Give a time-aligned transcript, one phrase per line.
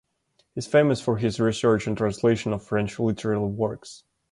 [0.55, 4.03] He is famous for his research and translation of French literary works.